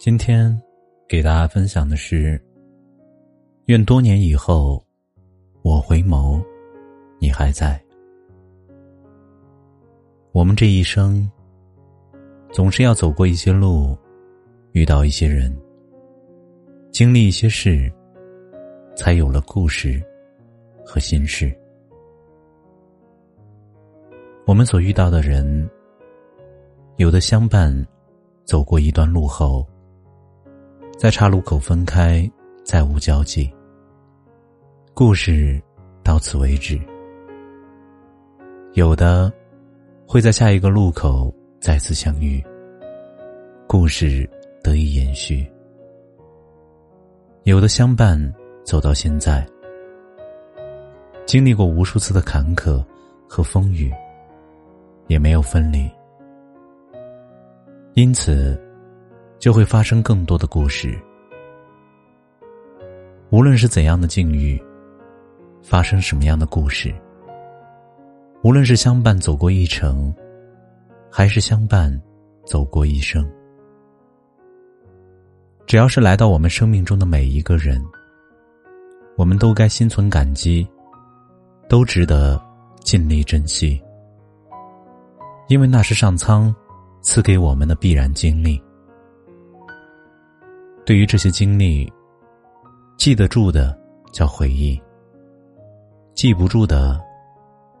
[0.00, 0.58] 今天
[1.06, 2.42] 给大家分享的是：
[3.66, 4.82] 愿多年以后，
[5.60, 6.42] 我回眸，
[7.18, 7.78] 你还在。
[10.32, 11.30] 我们这一生，
[12.50, 13.94] 总是要走过一些路，
[14.72, 15.54] 遇到一些人，
[16.90, 17.92] 经历一些事，
[18.96, 20.02] 才有了故事
[20.82, 21.54] 和心事。
[24.46, 25.68] 我们所遇到的人，
[26.96, 27.86] 有的相伴，
[28.46, 29.62] 走过一段路后。
[31.00, 32.30] 在岔路口分开，
[32.62, 33.50] 再无交集。
[34.92, 35.58] 故事
[36.04, 36.78] 到此为止。
[38.74, 39.32] 有的
[40.06, 42.44] 会在下一个路口再次相遇，
[43.66, 44.28] 故事
[44.62, 45.50] 得以延续。
[47.44, 48.20] 有的相伴
[48.62, 49.42] 走到现在，
[51.24, 52.84] 经历过无数次的坎坷
[53.26, 53.90] 和风雨，
[55.06, 55.90] 也没有分离，
[57.94, 58.62] 因此。
[59.40, 60.96] 就会发生更多的故事。
[63.30, 64.62] 无论是怎样的境遇，
[65.62, 66.94] 发生什么样的故事，
[68.42, 70.14] 无论是相伴走过一程，
[71.10, 71.90] 还是相伴
[72.44, 73.26] 走过一生，
[75.66, 77.82] 只要是来到我们生命中的每一个人，
[79.16, 80.68] 我们都该心存感激，
[81.66, 82.38] 都值得
[82.80, 83.80] 尽力珍惜，
[85.48, 86.54] 因为那是上苍
[87.00, 88.60] 赐给我们的必然经历。
[90.84, 91.90] 对于这些经历，
[92.96, 93.78] 记得住的
[94.12, 94.80] 叫回忆，
[96.14, 97.00] 记不住的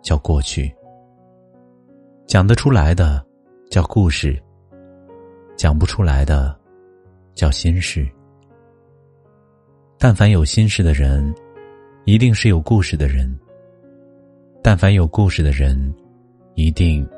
[0.00, 0.72] 叫过去。
[2.26, 3.24] 讲得出来的
[3.68, 4.40] 叫故事，
[5.56, 6.56] 讲不出来的
[7.34, 8.08] 叫心事。
[9.98, 11.34] 但凡有心事的人，
[12.04, 13.28] 一定是有故事的人；
[14.62, 15.92] 但凡有故事的人，
[16.54, 17.08] 一定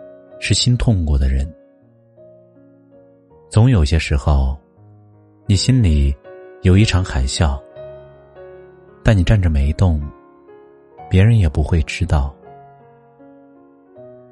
[0.41, 1.47] 是心痛过的人。
[3.51, 4.57] 总有些时候。
[5.45, 6.15] 你心里
[6.63, 7.61] 有一场海啸，
[9.03, 10.01] 但你站着没动，
[11.11, 12.35] 别人也不会知道。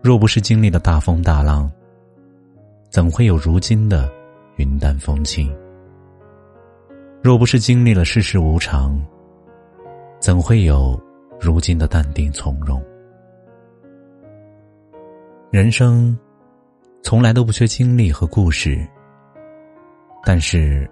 [0.00, 1.70] 若不是经历了大风大浪，
[2.88, 4.10] 怎会有如今的
[4.56, 5.54] 云淡风轻？
[7.20, 8.98] 若不是经历了世事无常，
[10.20, 10.98] 怎会有
[11.40, 12.82] 如今的淡定从容？
[15.50, 16.16] 人生
[17.02, 18.88] 从来都不缺经历和故事，
[20.24, 20.88] 但是。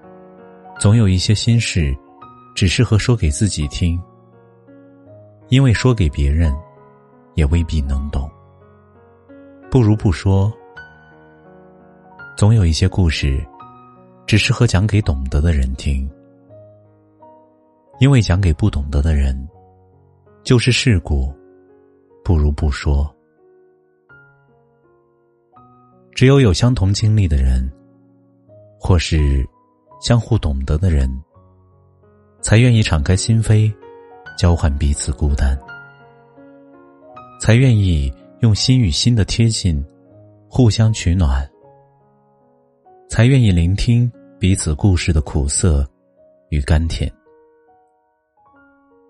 [0.79, 1.93] 总有一些心事，
[2.55, 4.01] 只适合说给自己听，
[5.49, 6.57] 因为说给别人，
[7.35, 8.31] 也未必能懂。
[9.69, 10.53] 不如不说。
[12.37, 13.45] 总有一些故事，
[14.25, 16.09] 只适合讲给懂得的人听，
[17.99, 19.37] 因为讲给不懂得的人，
[20.45, 21.35] 就是事故。
[22.25, 23.13] 不如不说。
[26.15, 27.69] 只有有相同经历的人，
[28.79, 29.45] 或是。
[30.01, 31.11] 相互懂得的人，
[32.41, 33.73] 才愿意敞开心扉，
[34.39, 35.57] 交换彼此孤单；
[37.41, 39.85] 才愿意用心与心的贴近，
[40.49, 41.45] 互相取暖；
[43.09, 45.85] 才愿意聆听彼此故事的苦涩
[46.51, 47.13] 与甘甜。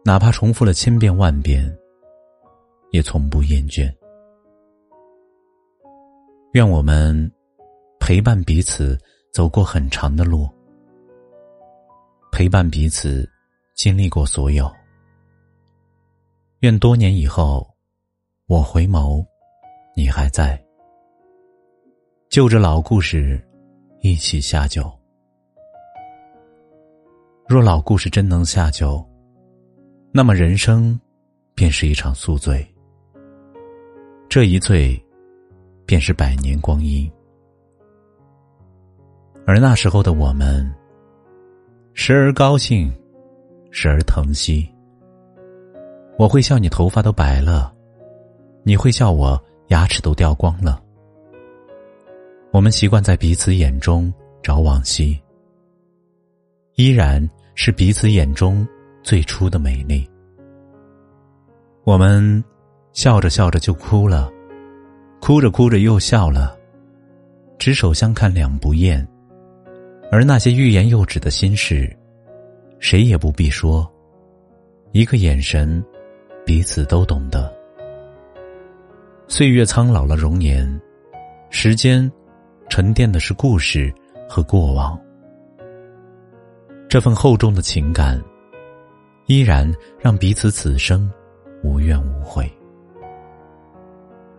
[0.05, 1.71] 哪怕重复了千遍万遍，
[2.93, 3.93] 也从不厌倦。
[6.53, 7.31] 愿我们
[8.01, 8.99] 陪伴彼此
[9.35, 10.49] 走过很长的路。
[12.31, 13.29] 陪伴彼此，
[13.75, 14.71] 经历过所有。
[16.61, 17.69] 愿多年以后，
[18.47, 19.25] 我回眸，
[19.97, 20.63] 你还在。
[22.29, 23.43] 就着老故事，
[24.01, 24.93] 一起下酒。
[27.49, 29.05] 若老故事真能下酒，
[30.13, 31.01] 那么人生
[31.55, 32.67] 便是一场宿醉。
[34.29, 35.03] 这一醉，
[35.87, 37.11] 便是百年光阴。
[39.47, 40.71] 而那时候的我们。
[42.01, 42.89] 时而高兴，
[43.73, 44.73] 时而疼惜。
[46.17, 47.75] 我会笑你头发都白了，
[48.63, 49.37] 你会笑我
[49.67, 50.81] 牙齿都掉光了。
[52.53, 54.15] 我们习惯在彼此眼中
[54.45, 55.19] 找往昔，
[56.77, 58.65] 依然是彼此眼中
[59.03, 60.09] 最初的美丽。
[61.83, 62.43] 我们
[62.93, 64.31] 笑着笑着就哭了，
[65.21, 66.57] 哭着哭着又笑了，
[67.59, 69.07] 执手相看两不厌。
[70.11, 71.95] 而那些欲言又止的心事，
[72.79, 73.87] 谁也不必说，
[74.93, 75.85] 一个眼神，
[76.47, 77.53] 彼此都懂得。
[79.27, 80.81] 岁月苍老了容颜，
[81.51, 82.11] 时间
[82.71, 83.93] 沉淀的是故事
[84.27, 84.99] 和过往。
[86.89, 88.19] 这份厚重的情感，
[89.27, 89.71] 依然
[90.01, 91.11] 让彼此此生
[91.63, 92.51] 无怨无悔。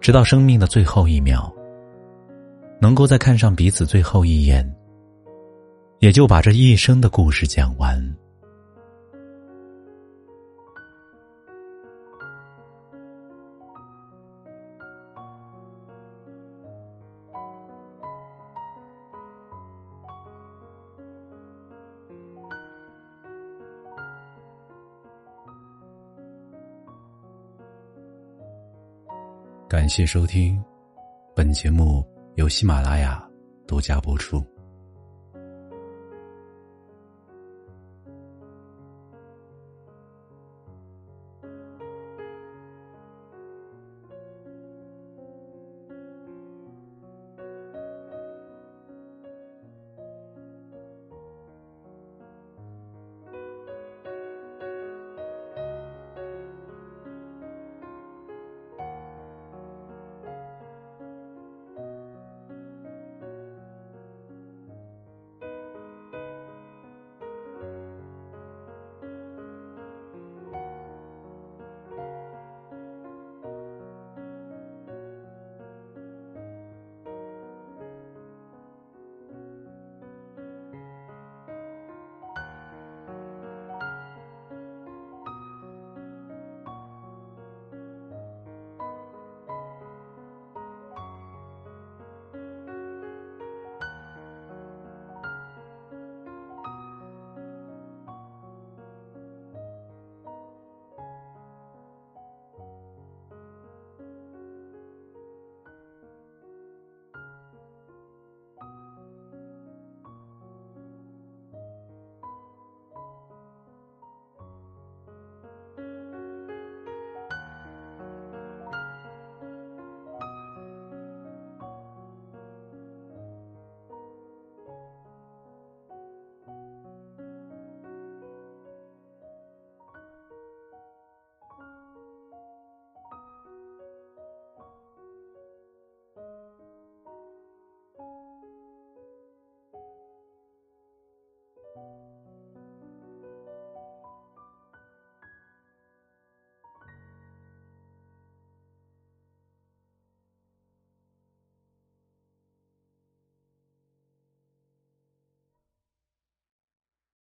[0.02, 1.54] 直到生命的最后一秒，
[2.82, 4.68] 能够再看上彼此最后一眼，
[6.00, 8.02] 也就把这一生的故事讲完。
[29.68, 30.62] 感谢收听，
[31.36, 32.04] 本节目
[32.36, 33.24] 由喜马拉雅
[33.68, 34.44] 独家播出。